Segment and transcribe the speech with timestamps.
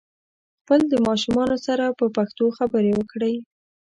[0.59, 3.35] خپل د ماشومانو سره په پښتو خبري وکړئ